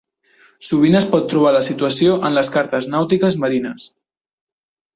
[0.69, 3.87] Sovint es pot trobar la situació en les cartes nàutiques marines.